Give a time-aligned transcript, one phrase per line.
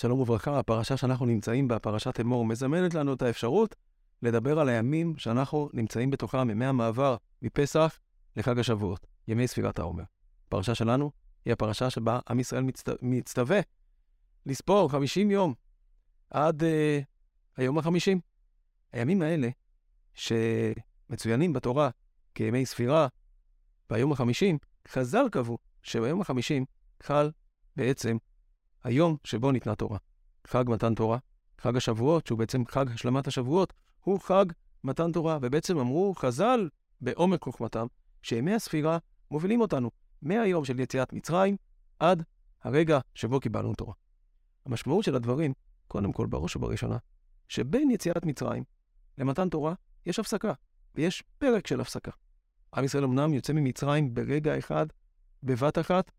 [0.00, 3.76] שלום וברכה, הפרשה שאנחנו נמצאים בה, פרשת אמור, מזמנת לנו את האפשרות
[4.22, 7.98] לדבר על הימים שאנחנו נמצאים בתוכם, ימי המעבר מפסח
[8.36, 10.02] לחג השבועות, ימי ספירת העומר.
[10.46, 11.10] הפרשה שלנו
[11.44, 12.88] היא הפרשה שבה עם ישראל מצט...
[13.02, 13.60] מצטווה
[14.46, 15.54] לספור 50 יום
[16.30, 16.66] עד uh,
[17.56, 18.18] היום ה-50.
[18.92, 19.48] הימים האלה,
[20.14, 21.90] שמצוינים בתורה
[22.34, 23.08] כימי ספירה,
[23.90, 24.56] ביום ה-50,
[24.88, 26.64] חז"ל קבעו שביום ה-50
[27.02, 27.30] חל
[27.76, 28.16] בעצם
[28.84, 29.98] היום שבו ניתנה תורה.
[30.46, 31.18] חג מתן תורה,
[31.58, 34.46] חג השבועות, שהוא בעצם חג השלמת השבועות, הוא חג
[34.84, 36.68] מתן תורה, ובעצם אמרו חז"ל
[37.00, 37.86] בעומק חוכמתם,
[38.22, 38.98] שימי הספירה
[39.30, 39.90] מובילים אותנו
[40.22, 41.56] מהיום של יציאת מצרים
[41.98, 42.22] עד
[42.62, 43.94] הרגע שבו קיבלנו תורה.
[44.66, 45.52] המשמעות של הדברים,
[45.88, 46.96] קודם כל, בראש ובראשונה,
[47.48, 48.64] שבין יציאת מצרים
[49.18, 49.74] למתן תורה
[50.06, 50.52] יש הפסקה,
[50.94, 52.10] ויש פרק של הפסקה.
[52.74, 54.86] עם ישראל אמנם יוצא ממצרים ברגע אחד,
[55.42, 56.10] בבת אחת,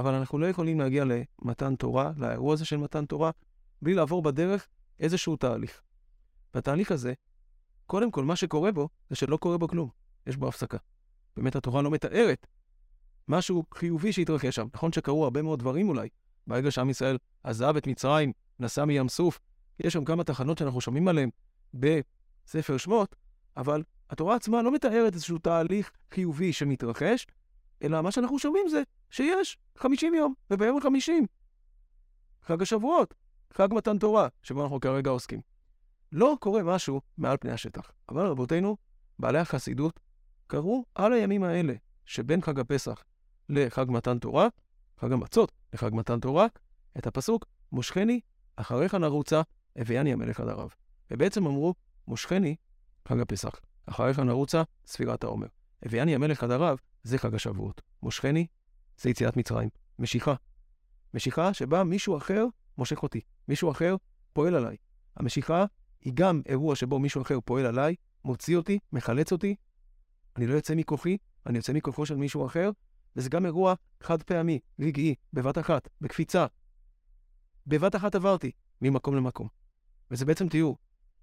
[0.00, 3.30] אבל אנחנו לא יכולים להגיע למתן תורה, לאירוע הזה של מתן תורה,
[3.82, 4.68] בלי לעבור בדרך
[5.00, 5.82] איזשהו תהליך.
[6.54, 7.12] והתהליך הזה,
[7.86, 9.88] קודם כל, מה שקורה בו, זה שלא קורה בו כלום.
[10.26, 10.78] יש בו הפסקה.
[11.36, 12.46] באמת התורה לא מתארת
[13.28, 14.66] משהו חיובי שהתרחש שם.
[14.74, 16.08] נכון שקרו הרבה מאוד דברים אולי.
[16.46, 19.38] ברגע שעם ישראל עזב את מצרים, נסע מים סוף,
[19.80, 21.30] יש שם כמה תחנות שאנחנו שומעים עליהן
[21.74, 23.16] בספר שמות,
[23.56, 27.26] אבל התורה עצמה לא מתארת איזשהו תהליך חיובי שמתרחש,
[27.82, 31.26] אלא מה שאנחנו שומעים זה שיש 50 יום, וביום ה-50,
[32.42, 33.14] חג השבועות,
[33.52, 35.40] חג מתן תורה, שבו אנחנו כרגע עוסקים.
[36.12, 37.92] לא קורה משהו מעל פני השטח.
[38.08, 38.76] אבל רבותינו,
[39.18, 40.00] בעלי החסידות,
[40.46, 41.74] קראו על הימים האלה
[42.06, 43.04] שבין חג הפסח
[43.48, 44.48] לחג מתן תורה,
[45.00, 46.46] חג המצות לחג מתן תורה,
[46.98, 48.20] את הפסוק, מושכני
[48.56, 49.42] אחריך נרוצה,
[49.76, 50.74] הביאני המלך עד ערב.
[51.10, 51.74] ובעצם אמרו,
[52.08, 52.56] מושכני,
[53.08, 55.46] חג הפסח, אחריך נרוצה, ספירת העומר.
[55.82, 57.82] הביאני המלך עד ערב, זה חג השבועות.
[58.02, 58.46] מושכני,
[59.00, 59.68] זה יציאת מצרים.
[59.98, 60.34] משיכה.
[61.14, 62.46] משיכה שבה מישהו אחר
[62.78, 63.20] מושך אותי.
[63.48, 63.96] מישהו אחר
[64.32, 64.76] פועל עליי.
[65.16, 65.64] המשיכה
[66.00, 69.54] היא גם אירוע שבו מישהו אחר פועל עליי, מוציא אותי, מחלץ אותי.
[70.36, 71.16] אני לא יוצא מכוחי,
[71.46, 72.70] אני יוצא מכוחו של מישהו אחר,
[73.16, 76.46] וזה גם אירוע חד פעמי, רגעי, בבת אחת, בקפיצה.
[77.66, 78.50] בבת אחת עברתי
[78.82, 79.48] ממקום למקום.
[80.10, 80.76] וזה בעצם תיאור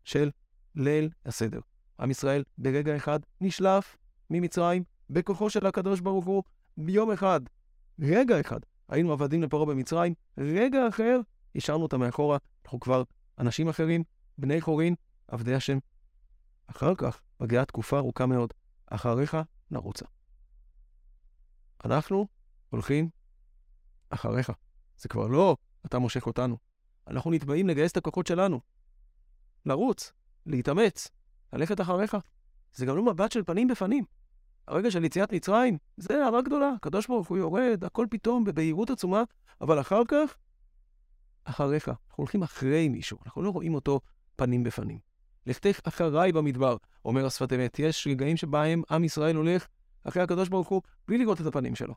[0.03, 0.31] של
[0.75, 1.59] ליל הסדר.
[1.99, 3.97] עם ישראל ברגע אחד נשלף
[4.29, 6.43] ממצרים בכוחו של הקדוש ברוך הוא
[6.77, 7.41] ביום אחד.
[7.99, 8.59] רגע אחד
[8.89, 11.19] היינו עבדים לפרעה במצרים, רגע אחר
[11.55, 13.03] השארנו אותם מאחורה, אנחנו כבר
[13.39, 14.03] אנשים אחרים,
[14.37, 14.95] בני חורין,
[15.27, 15.77] עבדי השם.
[16.67, 18.53] אחר כך מגיעה תקופה ארוכה מאוד,
[18.85, 19.37] אחריך
[19.71, 20.05] נרוצה.
[21.85, 22.27] אנחנו
[22.69, 23.09] הולכים
[24.09, 24.51] אחריך.
[24.97, 26.57] זה כבר לא אתה מושך אותנו.
[27.07, 28.59] אנחנו נתבעים לגייס את הכוחות שלנו.
[29.65, 30.11] לרוץ,
[30.45, 31.07] להתאמץ,
[31.53, 32.17] ללכת אחריך.
[32.73, 34.05] זה גם לא מבט של פנים בפנים.
[34.67, 36.71] הרגע של יציאת מצרים, זה הערה גדולה.
[36.75, 39.23] הקדוש ברוך הוא יורד, הכל פתאום בבהירות עצומה,
[39.61, 40.35] אבל אחר כך,
[41.43, 41.87] אחריך.
[41.87, 43.99] אנחנו הולכים אחרי מישהו, אנחנו לא רואים אותו
[44.35, 44.99] פנים בפנים.
[45.45, 47.79] לכתך אחריי במדבר, אומר השפת אמת.
[47.79, 49.67] יש רגעים שבהם עם ישראל הולך
[50.03, 51.93] אחרי הקדוש ברוך הוא בלי לראות את הפנים שלו.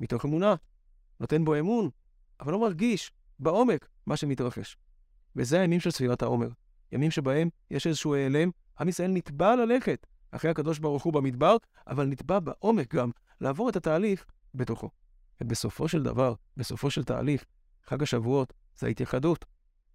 [0.00, 0.54] מתוך אמונה,
[1.20, 1.90] נותן בו אמון,
[2.40, 4.76] אבל לא מרגיש בעומק מה שמתרחש.
[5.36, 6.48] וזה הימים של ספירת העומר.
[6.92, 8.50] ימים שבהם יש איזשהו העלם,
[8.80, 13.10] עם ישראל נתבע ללכת אחרי הקדוש ברוך הוא במדבר, אבל נתבע בעומק גם
[13.40, 14.24] לעבור את התהליך
[14.54, 14.90] בתוכו.
[15.40, 17.44] ובסופו של דבר, בסופו של תהליך,
[17.84, 19.44] חג השבועות זה ההתייחדות,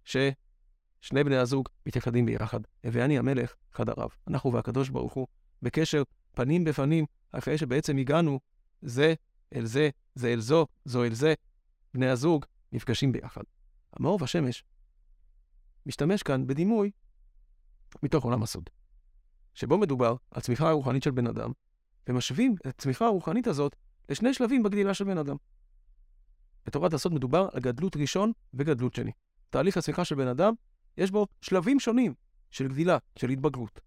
[0.04, 2.60] ששני בני הזוג מתייחדים ביחד.
[2.84, 4.10] הביאני המלך חד ערב.
[4.28, 5.26] אנחנו והקדוש ברוך הוא
[5.62, 6.02] בקשר
[6.34, 8.40] פנים בפנים, אחרי שבעצם הגענו
[8.82, 9.14] זה
[9.54, 11.34] אל זה, זה אל זו, זו אל זה.
[11.94, 13.42] בני הזוג נפגשים ביחד.
[13.92, 14.64] המאור והשמש
[15.86, 16.90] משתמש כאן בדימוי
[18.02, 18.70] מתוך עולם הסוד,
[19.56, 21.52] שבו מדובר על צמיחה הרוחנית של בן אדם,
[22.08, 23.76] ומשווים את הצמיחה הרוחנית הזאת
[24.08, 25.36] לשני שלבים בגדילה של בן אדם.
[26.66, 29.12] בתורת הסוד מדובר על גדלות ראשון וגדלות שני.
[29.50, 30.54] תהליך הצמיחה של בן אדם,
[30.96, 32.14] יש בו שלבים שונים
[32.50, 33.80] של גדילה, של התבגרות.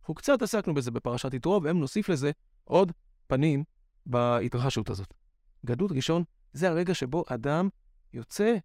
[0.00, 2.30] אנחנו קצת עסקנו בזה בפרשת יתרו, והם נוסיף לזה
[2.64, 2.92] עוד
[3.26, 3.64] פנים
[4.06, 5.14] בהתרחשות הזאת.
[5.66, 7.68] גדלות ראשון זה הרגע שבו אדם
[8.12, 8.56] יוצא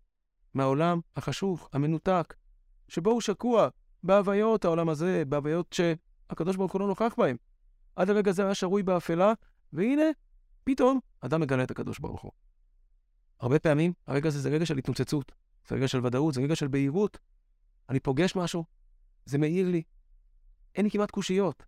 [0.53, 2.33] מהעולם החשוך, המנותק,
[2.87, 3.67] שבו הוא שקוע
[4.03, 5.73] בהוויות העולם הזה, בהוויות
[6.31, 7.35] שהקדוש ברוך הוא לא נוכח בהן.
[7.95, 9.33] עד הרגע הזה היה שרוי באפלה,
[9.73, 10.03] והנה,
[10.63, 12.31] פתאום אדם מגלה את הקדוש ברוך הוא.
[13.39, 15.31] הרבה פעמים הרגע הזה זה רגע של התנוצצות,
[15.67, 17.17] זה רגע של ודאות, זה רגע של בהירות.
[17.89, 18.65] אני פוגש משהו,
[19.25, 19.83] זה מאיר לי,
[20.75, 21.63] אין לי כמעט קושיות.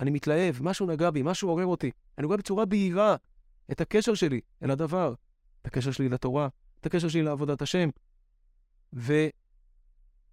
[0.00, 1.90] אני מתלהב, משהו נגע בי, משהו עורר אותי.
[2.18, 3.16] אני רואה בצורה בהירה
[3.72, 5.14] את הקשר שלי אל הדבר,
[5.62, 6.48] את הקשר שלי לתורה,
[6.80, 7.88] את הקשר שלי לעבודת השם.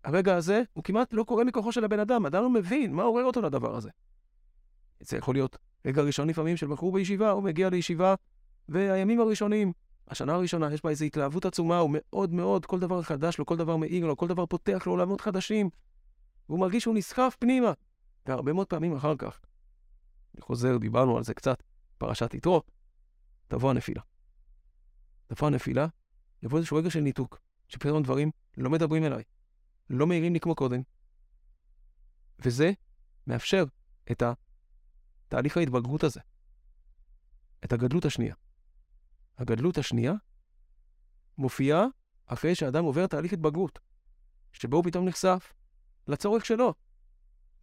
[0.05, 3.23] והרגע הזה הוא כמעט לא קורה מכוחו של הבן אדם, אדם לא מבין מה עורר
[3.23, 3.89] אותו לדבר הזה.
[4.99, 8.15] זה יכול להיות רגע ראשון לפעמים של בחור בישיבה, הוא מגיע לישיבה,
[8.69, 9.71] והימים הראשונים
[10.07, 13.57] השנה הראשונה יש בה איזו התלהבות עצומה, הוא מאוד מאוד, כל דבר חדש לו, כל
[13.57, 15.69] דבר מאיר לו, כל דבר פותח לו עולמות חדשים.
[16.49, 17.73] והוא מרגיש שהוא נסחף פנימה.
[18.25, 19.39] והרבה מאוד פעמים אחר כך,
[20.35, 21.63] אני חוזר, דיברנו על זה קצת,
[21.97, 22.61] פרשת יתרו,
[23.47, 24.01] תבוא הנפילה.
[25.27, 25.87] תבוא הנפילה,
[26.43, 29.23] יבוא איזשהו רגע של ניתוק, שפתאום דברים לא מדברים אליי,
[29.89, 30.81] לא מאירים לי כמו קודם.
[32.39, 32.71] וזה
[33.27, 33.63] מאפשר
[34.11, 34.23] את
[35.27, 36.19] תהליך ההתבגרות הזה,
[37.65, 38.35] את הגדלות השנייה.
[39.37, 40.13] הגדלות השנייה
[41.37, 41.85] מופיעה
[42.25, 43.79] אחרי שאדם עובר תהליך התבגרות,
[44.53, 45.53] שבו הוא פתאום נחשף
[46.07, 46.73] לצורך שלו,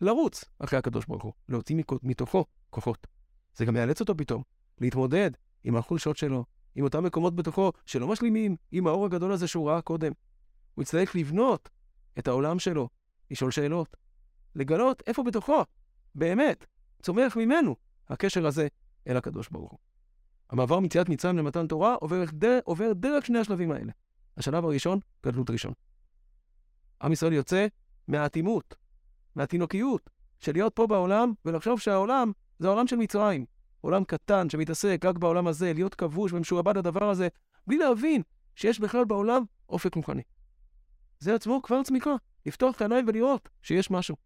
[0.01, 3.07] לרוץ אחרי הקדוש ברוך הוא, להוציא מתוכו כוחות.
[3.55, 4.43] זה גם יאלץ אותו פתאום
[4.79, 5.31] להתמודד
[5.65, 9.83] עם החולשות שלו, עם אותם מקומות בתוכו שלא משלימים עם האור הגדול הזה שהוא ראה
[9.83, 10.13] קודם.
[10.75, 11.69] הוא יצטרך לבנות
[12.19, 12.89] את העולם שלו,
[13.31, 13.97] לשאול שאלות,
[14.55, 15.63] לגלות איפה בתוכו,
[16.15, 16.67] באמת,
[17.03, 17.77] צומח ממנו
[18.09, 18.69] הקשר הזה
[19.07, 19.79] אל הקדוש ברוך הוא.
[20.51, 23.93] המעבר מציאת מצרים למתן תורה עובר דרך, עובר דרך שני השלבים האלה.
[24.37, 25.73] השלב הראשון, גדלות ראשון.
[27.03, 27.67] עם ישראל יוצא
[28.09, 28.75] מהאטימות,
[29.35, 30.11] מהתינוקיות,
[30.41, 33.45] של להיות פה בעולם ולחשוב שהעולם זה העולם של מצרים.
[33.81, 37.29] עולם קטן שמתעסק רק בעולם הזה, להיות כבוש ומשועבד לדבר הזה,
[37.67, 38.23] בלי להבין
[38.55, 40.23] שיש בכלל בעולם אופק רוחני.
[41.23, 42.15] זה עצמו כבר צמיחה,
[42.47, 44.17] לפתוח את העיניים ולראות שיש משהו.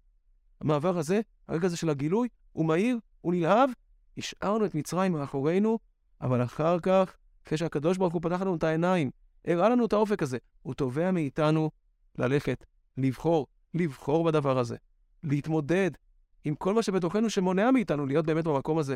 [0.60, 3.70] המעבר הזה, הרגע הזה של הגילוי, הוא מהיר, הוא נלהב,
[4.18, 5.78] השארנו את מצרים מאחורינו,
[6.20, 7.16] אבל אחר כך,
[7.46, 9.10] אחרי שהקדוש ברוך הוא פתח לנו את העיניים,
[9.44, 11.70] הראה לנו את האופק הזה, הוא תובע מאיתנו
[12.18, 12.64] ללכת,
[12.96, 14.76] לבחור, לבחור בדבר הזה,
[15.22, 15.90] להתמודד
[16.44, 18.94] עם כל מה שבתוכנו שמונע מאיתנו להיות באמת במקום הזה,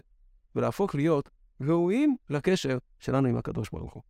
[0.56, 1.30] ולהפוך להיות
[1.60, 4.02] ראויים לקשר שלנו עם הקדוש ברוך הוא.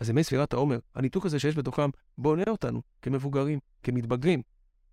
[0.00, 4.42] אז ימי ספירת העומר, הניתוק הזה שיש בתוכם, בונה אותנו כמבוגרים, כמתבגרים,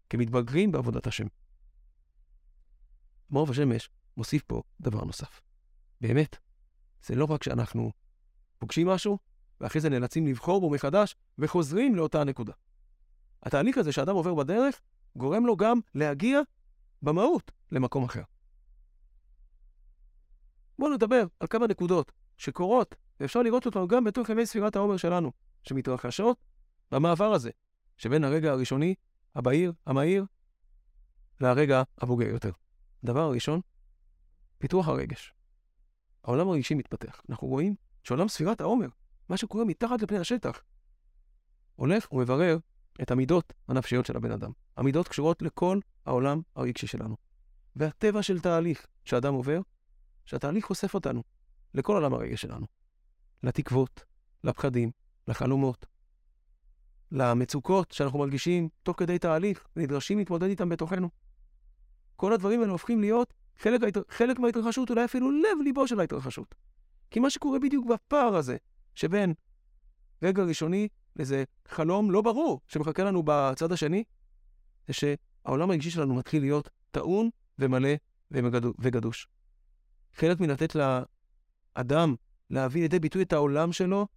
[0.10, 1.26] כמתבגרים בעבודת השם.
[3.30, 5.42] מעוף השמש מוסיף פה דבר נוסף.
[6.02, 6.38] באמת,
[7.06, 7.92] זה לא רק שאנחנו
[8.60, 9.18] פוגשים משהו,
[9.62, 12.54] ואחרי זה נאלצים לבחור בו מחדש, וחוזרים לאותה הנקודה.
[13.44, 14.82] התהליך הזה שאדם עובר בדרך,
[15.16, 16.40] גורם לו גם להגיע
[17.02, 18.24] במהות למקום אחר.
[20.80, 25.32] בואו נדבר על כמה נקודות שקורות, ואפשר לראות אותנו גם בתוך ימי ספירת העומר שלנו,
[25.64, 26.38] שמתרחשות
[26.92, 27.50] במעבר הזה,
[27.98, 28.96] שבין הרגע הראשוני,
[29.36, 30.26] הבהיר, המהיר,
[31.42, 32.52] לרגע הבוגר יותר.
[33.04, 33.62] דבר הראשון,
[34.58, 35.34] פיתוח הרגש.
[36.24, 37.22] העולם הרגשי מתפתח.
[37.30, 38.88] אנחנו רואים שעולם ספירת העומר,
[39.30, 40.62] מה שקורה מתחת לפני השטח,
[41.76, 42.58] הולך ומברר
[43.02, 44.52] את המידות הנפשיות של הבן אדם.
[44.78, 47.16] המידות קשורות לכל העולם הרגשי שלנו.
[47.76, 49.60] והטבע של תהליך שאדם עובר,
[50.26, 51.24] שהתהליך חושף אותנו
[51.74, 52.66] לכל עולם הרגש שלנו.
[53.44, 54.06] לתקוות,
[54.44, 54.92] לפחדים,
[55.28, 55.86] לחלומות,
[57.12, 61.10] למצוקות שאנחנו מרגישים תוך כדי תהליך, ונדרשים להתמודד איתם בתוכנו.
[62.16, 66.56] כל הדברים האלה הופכים להיות חלק, חלק מההתרחשות, אולי אפילו לב-ליבו של ההתרחשות.
[67.12, 68.58] כי מה שקורה בדיוק בפער הזה,
[68.96, 69.34] שבין
[70.24, 74.04] רגע ראשוני לאיזה חלום לא ברור שמחכה לנו בצד השני,
[74.88, 77.30] זה שהעולם הרגשי שלנו מתחיל להיות טעון
[77.60, 77.90] ומלא
[78.80, 79.28] וגדוש.
[80.14, 82.16] חלק מלתת לאדם
[82.50, 84.08] להביא לידי ביטוי את העולם שלו,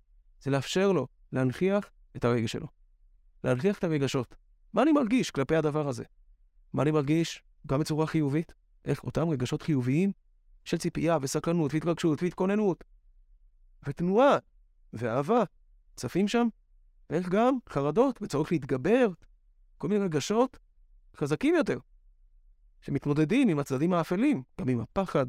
[0.41, 2.67] זה לאפשר לו להנכיח את הרגש שלו.
[3.45, 4.35] להנכיח את הרגשות.
[4.73, 6.05] מה אני מרגיש כלפי הדבר הזה?
[6.73, 8.53] מה אני מרגיש גם בצורה חיובית?
[8.85, 10.13] איך אותם רגשות חיוביים
[10.65, 12.85] של ציפייה וסקרנות והתרגשות והתכוננות
[13.87, 14.37] ותנועה
[14.93, 15.43] ואהבה
[15.97, 16.49] צפים שם,
[17.11, 19.09] ואיך גם חרדות וצורך להתגבר,
[19.79, 20.59] כל מיני רגשות
[21.17, 21.79] חזקים יותר,
[22.81, 25.27] שמתמודדים עם הצדדים האפלים, גם עם הפחד,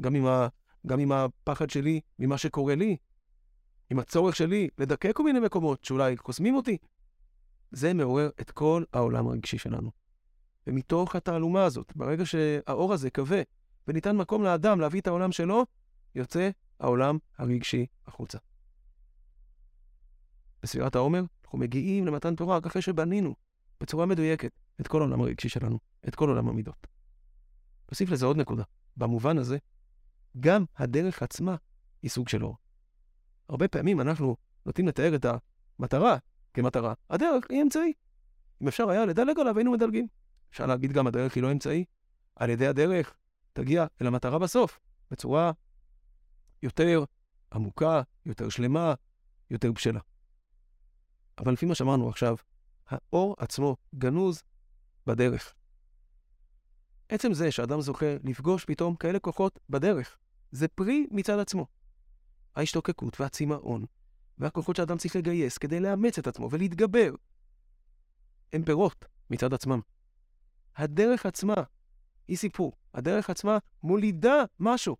[0.00, 0.48] גם עם, ה...
[0.86, 2.96] גם עם הפחד שלי ממה שקורה לי,
[3.90, 6.78] עם הצורך שלי לדכא כל מיני מקומות שאולי חוסמים אותי.
[7.70, 9.90] זה מעורר את כל העולם הרגשי שלנו.
[10.66, 13.42] ומתוך התעלומה הזאת, ברגע שהאור הזה כבה
[13.88, 15.66] וניתן מקום לאדם להביא את העולם שלו,
[16.14, 18.38] יוצא העולם הרגשי החוצה.
[20.62, 23.34] בספירת העומר, אנחנו מגיעים למתן תורה רק אחרי שבנינו
[23.80, 26.86] בצורה מדויקת את כל העולם הרגשי שלנו, את כל עולם המידות.
[27.90, 28.62] נוסיף לזה עוד נקודה.
[28.96, 29.58] במובן הזה,
[30.40, 31.56] גם הדרך עצמה
[32.02, 32.56] היא סוג של אור.
[33.48, 35.26] הרבה פעמים אנחנו נוטים לתאר את
[35.78, 36.16] המטרה
[36.54, 36.94] כמטרה.
[37.10, 37.92] הדרך היא אמצעי.
[38.62, 40.06] אם אפשר היה לדלג עליו, היינו מדלגים.
[40.50, 41.84] אפשר להגיד גם הדרך היא לא אמצעי.
[42.36, 43.14] על ידי הדרך
[43.52, 45.52] תגיע אל המטרה בסוף, בצורה
[46.62, 47.04] יותר
[47.52, 48.94] עמוקה, יותר שלמה,
[49.50, 50.00] יותר בשלה.
[51.38, 52.36] אבל לפי מה שאמרנו עכשיו,
[52.86, 54.42] האור עצמו גנוז
[55.06, 55.54] בדרך.
[57.10, 60.16] עצם זה שאדם זוכה לפגוש פתאום כאלה כוחות בדרך,
[60.52, 61.66] זה פרי מצד עצמו.
[62.56, 63.84] ההשתוקקות והצמאון,
[64.38, 67.14] והכוחות שאדם צריך לגייס כדי לאמץ את עצמו ולהתגבר,
[68.52, 69.80] הם פירות מצד עצמם.
[70.76, 71.54] הדרך עצמה
[72.28, 72.72] היא סיפור.
[72.94, 74.96] הדרך עצמה מולידה משהו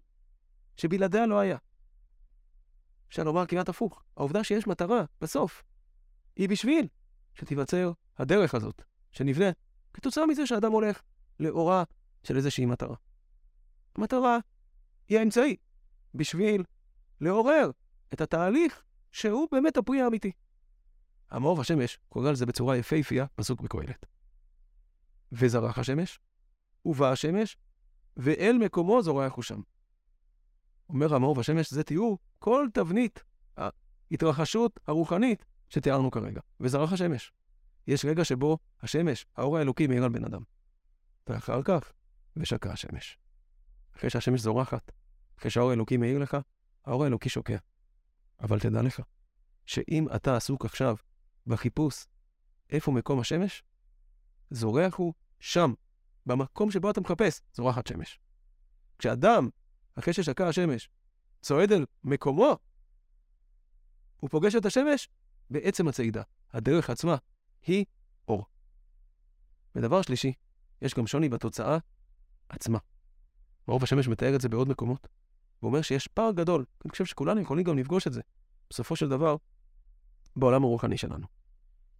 [0.76, 1.56] שבלעדיה לא היה.
[3.08, 4.02] אפשר לומר כמעט הפוך.
[4.16, 5.62] העובדה שיש מטרה, בסוף,
[6.36, 6.88] היא בשביל
[7.34, 9.56] שתיווצר הדרך הזאת, שנבנית
[9.94, 11.02] כתוצאה מזה שאדם הולך
[11.40, 11.84] לאורה
[12.22, 12.96] של איזושהי מטרה.
[13.96, 14.38] המטרה
[15.08, 15.56] היא האמצעי
[16.14, 16.64] בשביל
[17.20, 17.70] לעורר
[18.14, 20.32] את התהליך שהוא באמת הפרי האמיתי.
[21.30, 24.06] המאור השמש קורא לזה בצורה יפהפייה, פסוק בקהלת.
[25.32, 26.20] וזרח השמש,
[26.84, 27.56] ובא השמש,
[28.16, 29.60] ואל מקומו זורח הוא שם.
[30.88, 33.22] אומר המאור והשמש, זה תיאור כל תבנית
[33.56, 36.40] ההתרחשות הרוחנית שתיארנו כרגע.
[36.60, 37.32] וזרח השמש.
[37.86, 40.42] יש רגע שבו השמש, האור האלוקי, מאיר על בן אדם.
[41.26, 41.92] ואחר כך,
[42.36, 43.18] ושקע השמש.
[43.96, 44.92] אחרי שהשמש זורחת,
[45.38, 46.36] אחרי שהאור האלוקי מאיר לך,
[46.84, 47.56] האור האלוקי שוקע.
[48.40, 49.00] אבל תדע לך,
[49.66, 50.96] שאם אתה עסוק עכשיו
[51.46, 52.06] בחיפוש
[52.70, 53.62] איפה מקום השמש,
[54.50, 55.72] זורח הוא שם,
[56.26, 58.20] במקום שבו אתה מחפש, זורחת שמש.
[58.98, 59.48] כשאדם,
[59.94, 60.88] אחרי ששקע השמש,
[61.42, 62.58] צועד אל מקומו,
[64.16, 65.08] הוא פוגש את השמש
[65.50, 66.22] בעצם הצעידה.
[66.52, 67.16] הדרך עצמה
[67.62, 67.84] היא
[68.28, 68.46] אור.
[69.74, 70.32] ודבר שלישי,
[70.82, 71.78] יש גם שוני בתוצאה
[72.50, 72.78] עצמה.
[73.68, 75.08] מאור השמש מתאר את זה בעוד מקומות.
[75.60, 78.20] הוא אומר שיש פער גדול, אני חושב שכולנו יכולים גם לפגוש את זה,
[78.70, 79.36] בסופו של דבר,
[80.36, 81.26] בעולם הרוחני שלנו.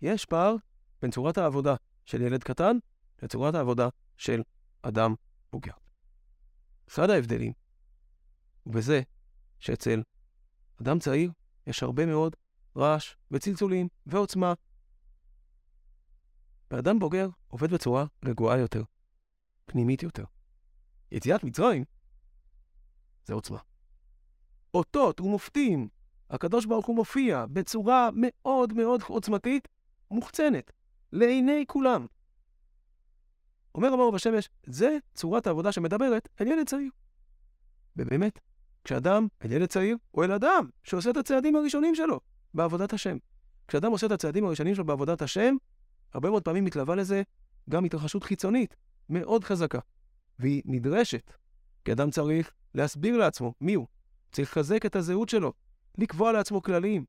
[0.02, 0.54] יש פער
[1.02, 2.76] בין צורת העבודה של ילד קטן
[3.23, 4.42] לצורת העבודה של
[4.83, 5.14] אדם
[5.52, 5.73] בוגר.
[6.88, 7.52] אחד ההבדלים
[8.62, 9.02] הוא בזה
[9.59, 10.02] שאצל
[10.83, 11.33] אדם צעיר
[11.66, 12.37] יש הרבה מאוד
[12.76, 14.54] רעש וצלצולים ועוצמה.
[16.71, 18.83] ואדם בוגר עובד בצורה רגועה יותר,
[19.66, 20.25] פנימית יותר.
[21.12, 21.85] יציאת מצרים
[23.25, 23.59] זה עוצמה.
[24.75, 25.88] אותות ומופתים,
[26.31, 29.69] הקדוש ברוך הוא מופיע בצורה מאוד מאוד עוצמתית,
[30.11, 30.73] מוחצנת,
[31.12, 32.07] לעיני כולם.
[33.75, 36.90] אומר המאור בשמש, זה צורת העבודה שמדברת אל ילד צעיר.
[37.97, 38.38] ובאמת,
[38.85, 42.21] כשאדם אל ילד צעיר, הוא אל אדם שעושה את הצעדים הראשונים שלו
[42.55, 43.17] בעבודת השם.
[43.69, 45.57] כשאדם עושה את הצעדים הראשונים שלו בעבודת השם,
[46.14, 47.23] הרבה מאוד פעמים מתלווה לזה
[47.71, 48.76] גם התרחשות חיצונית
[49.09, 49.79] מאוד חזקה.
[50.41, 51.33] והיא נדרשת,
[51.85, 53.87] כי אדם צריך להסביר לעצמו מי הוא.
[54.33, 55.53] צריך לחזק את הזהות שלו,
[55.99, 57.05] לקבוע לעצמו כללים.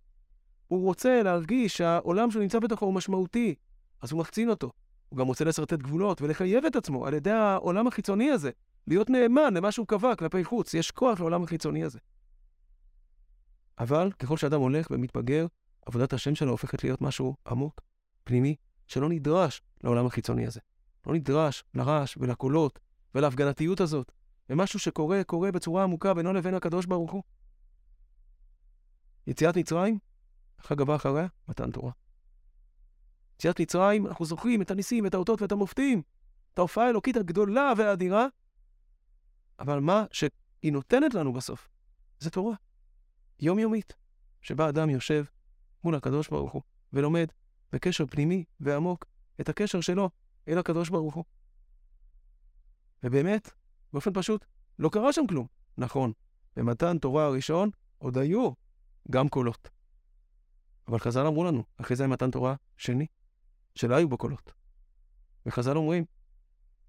[0.68, 3.56] הוא רוצה להרגיש שהעולם שהוא נמצא בתוכו הוא משמעותי,
[4.02, 4.72] אז הוא מחצין אותו.
[5.10, 8.52] הוא גם רוצה לשרטט גבולות ולחייב את עצמו על ידי העולם החיצוני הזה,
[8.88, 10.74] להיות נאמן למה שהוא קבע כלפי חוץ.
[10.74, 12.00] יש כוח לעולם החיצוני הזה.
[13.80, 15.46] אבל ככל שאדם הולך ומתבגר,
[15.86, 17.82] עבודת השם שלו הופכת להיות משהו עמוק,
[18.24, 18.56] פנימי,
[18.88, 20.60] שלא נדרש לעולם החיצוני הזה.
[21.08, 22.80] לא נדרש לרעש ולקולות
[23.15, 24.12] ולהפגנתיות הזאת,
[24.50, 27.24] ומשהו שקורה, קורה בצורה עמוקה בינו לבין הקדוש ברוך הוא.
[29.27, 30.00] יציאת מצרים,
[30.60, 31.91] החג הבא אחריה, מתן תורה.
[33.36, 36.01] יציאת מצרים, אנחנו זוכרים את הניסים, את האותות ואת המופתים,
[36.53, 38.27] את ההופעה האלוקית הגדולה והאדירה,
[39.60, 41.70] אבל מה שהיא נותנת לנו בסוף,
[42.20, 42.56] זה תורה.
[43.39, 43.94] יומיומית,
[44.41, 45.25] שבה אדם יושב
[45.84, 46.62] מול הקדוש ברוך הוא
[46.94, 47.27] ולומד
[47.72, 49.06] בקשר פנימי ועמוק
[49.41, 50.10] את הקשר שלו
[50.48, 51.24] אל הקדוש ברוך הוא.
[53.03, 53.51] ובאמת,
[53.93, 54.46] באופן פשוט,
[54.79, 55.48] לא קרה שם כלום.
[55.77, 56.12] נכון,
[56.55, 58.51] במתן תורה הראשון עוד היו
[59.12, 59.70] גם קולות.
[60.88, 63.05] אבל חז"ל אמרו לנו, אחרי זה מתן תורה שני,
[63.75, 64.53] שלא היו בו קולות.
[65.46, 66.05] וחז"ל אומרים,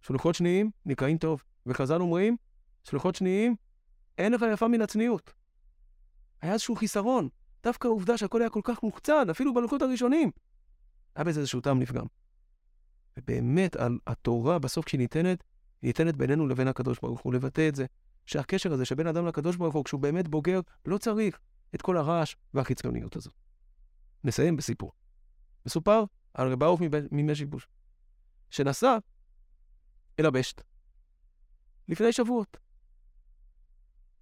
[0.00, 1.42] שלוחות שניים נקראים טוב.
[1.66, 2.36] וחז"ל אומרים,
[2.84, 3.56] שלוחות שניים,
[4.18, 5.32] אין לך יפה מן הצניעות.
[6.40, 7.28] היה איזשהו חיסרון.
[7.62, 10.30] דווקא העובדה שהכל היה כל כך מוחצן, אפילו בלוחות הראשונים,
[11.14, 12.06] היה בזה איזשהו טעם נפגם.
[13.16, 15.44] ובאמת, על התורה, בסוף כשהיא ניתנת,
[15.82, 17.86] ניתנת בינינו לבין הקדוש ברוך הוא, לבטא את זה,
[18.26, 21.38] שהקשר הזה שבין אדם לקדוש ברוך הוא, כשהוא באמת בוגר, לא צריך
[21.74, 23.34] את כל הרעש והחיצוניות הזאת.
[24.24, 24.92] נסיים בסיפור.
[25.66, 26.80] מסופר על רב ארוך
[27.12, 27.68] ממשיבוש,
[28.50, 28.96] שנסע
[30.20, 30.62] אל הבשט
[31.88, 32.56] לפני שבועות.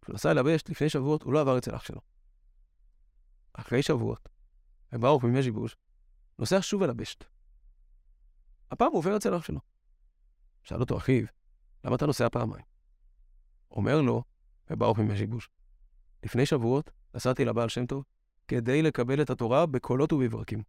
[0.03, 2.01] כשהוא נסע אל הבשט לפני שבועות, הוא לא עבר אצל אח שלו.
[3.53, 4.29] אחרי שבועות,
[4.93, 5.77] רב ארוך ממשיבוש
[6.39, 7.25] נוסע שוב אל הבשט.
[8.71, 9.61] הפעם הוא עובר אצל אח שלו.
[10.63, 11.27] שאל אותו אחיו,
[11.85, 12.65] למה אתה נוסע פעמיים?
[13.71, 14.23] אומר לו,
[14.71, 15.49] וברוך ממשיבוש,
[16.25, 18.05] לפני שבועות נסעתי לבעל שם טוב
[18.49, 20.63] כדי לקבל את התורה בקולות ובברקים.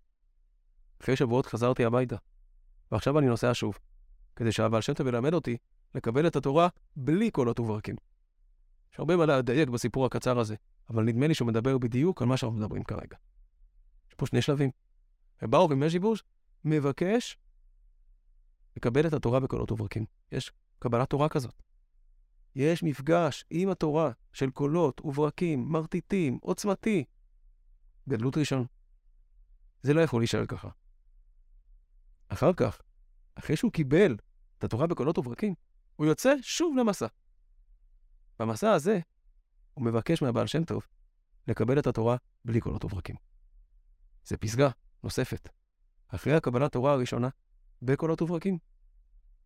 [1.02, 2.16] אחרי שבועות חזרתי הביתה,
[2.92, 3.78] ועכשיו אני נוסע שוב,
[4.36, 5.58] כדי שהבעל שם טוב ילמד אותי
[5.96, 7.96] לקבל את התורה בלי קולות וברקים.
[8.94, 10.56] יש הרבה מה לדייק בסיפור הקצר הזה,
[10.90, 13.18] אבל נדמה לי שהוא מדבר בדיוק על מה שאנחנו מדברים כרגע.
[14.10, 14.70] יש פה שני שלבים.
[15.42, 16.24] וברוך ממשיבוש
[16.66, 17.38] מבקש
[18.78, 20.06] לקבל את התורה בקולות וברקים.
[20.32, 20.52] יש
[20.82, 21.62] קבלת תורה כזאת.
[22.56, 27.06] יש מפגש עם התורה של קולות וברקים, מרטיטים, עוצמתי.
[28.10, 28.66] גדלות ראשון.
[29.84, 30.70] זה לא יכול להישאר ככה.
[32.28, 32.82] אחר כך,
[33.36, 34.18] אחרי שהוא קיבל
[34.58, 35.54] את התורה בקולות וברקים,
[35.96, 37.08] הוא יוצא שוב למסע.
[38.40, 39.00] במסע הזה,
[39.74, 40.82] הוא מבקש מהבעל שם טוב
[41.48, 43.16] לקבל את התורה בלי קולות וברקים.
[44.26, 44.70] זה פסגה
[45.04, 45.50] נוספת.
[46.08, 47.30] אחרי הקבלת תורה הראשונה,
[47.82, 48.58] בקולות וברקים,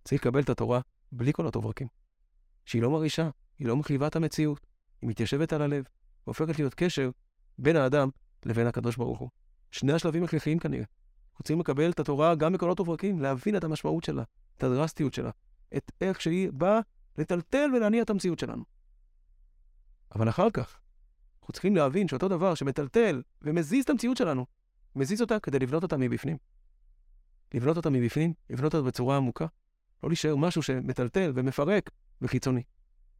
[0.03, 0.81] צריך לקבל את התורה
[1.11, 1.87] בלי קולות וברקים.
[2.65, 4.65] שהיא לא מרעישה, היא לא מכאיבה את המציאות,
[5.01, 5.83] היא מתיישבת על הלב,
[6.27, 7.09] והופכת להיות קשר
[7.57, 8.09] בין האדם
[8.45, 9.29] לבין הקדוש ברוך הוא.
[9.71, 10.85] שני השלבים הכרחיים כנראה.
[11.37, 14.23] רוצים לקבל את התורה גם בקולות וברקים, להבין את המשמעות שלה,
[14.57, 15.29] את הדרסטיות שלה,
[15.77, 16.79] את איך שהיא באה
[17.17, 18.63] לטלטל ולהניע את המציאות שלנו.
[20.15, 20.79] אבל אחר כך,
[21.39, 24.45] אנחנו צריכים להבין שאותו דבר שמטלטל ומזיז את המציאות שלנו,
[24.95, 26.37] מזיז אותה כדי לבנות אותה מבפנים.
[27.53, 29.45] לבנות אותה מבפנים, לבנות אותה בצורה עמוקה,
[30.03, 31.89] לא להישאר משהו שמטלטל ומפרק
[32.21, 32.63] וחיצוני,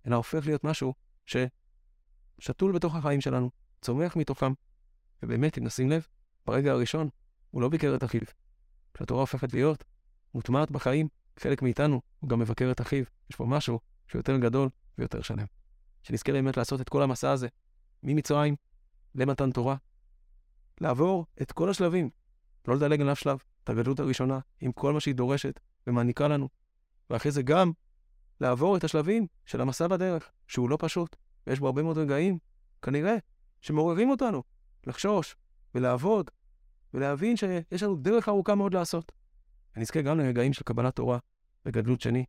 [0.08, 0.94] אלא הופך להיות משהו
[1.25, 3.50] ששתול בתוך החיים שלנו,
[3.82, 4.53] צומח מתוכם.
[5.24, 6.08] ובאמת, אם נשים לב,
[6.46, 7.10] ברגע הראשון
[7.51, 8.22] הוא לא ביקר את אחיו.
[8.94, 9.84] כשהתורה הופכת להיות
[10.34, 11.08] מוטמעת בחיים,
[11.39, 13.03] חלק מאיתנו הוא גם מבקר את אחיו.
[13.29, 15.46] יש פה משהו שהוא יותר גדול ויותר שלם.
[16.03, 17.48] שנזכה באמת לעשות את כל המסע הזה,
[18.03, 18.55] ממצרים
[19.15, 19.75] למתן תורה,
[20.82, 22.10] לעבור את כל השלבים,
[22.67, 26.50] לא לדלג על אף שלב, את הגדלות הראשונה, עם כל מה שהיא דורשת ומעניקה לנו,
[27.09, 27.71] ואחרי זה גם
[28.41, 31.15] לעבור את השלבים של המסע בדרך, שהוא לא פשוט,
[31.47, 32.38] ויש בו הרבה מאוד רגעים,
[32.81, 33.15] כנראה,
[33.62, 34.43] שמעוררים אותנו
[34.88, 35.35] לחשוש
[35.75, 36.31] ולעבוד
[36.93, 39.12] ולהבין שיש לנו דרך ארוכה מאוד לעשות.
[39.77, 41.17] ונזכה גם לרגעים של קבלת תורה
[41.65, 42.25] וגדלות שני.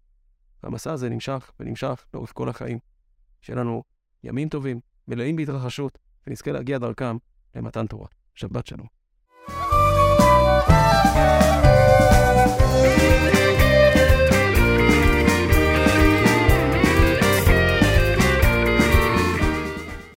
[0.63, 2.79] והמסע הזה נמשך ונמשך לאורך כל החיים.
[3.43, 3.83] שיהיה לנו
[4.25, 7.17] ימים טובים, מלאים בהתרחשות, ונזכה להגיע דרכם
[7.55, 8.07] למתן תורה.
[8.35, 8.87] שבת שלום.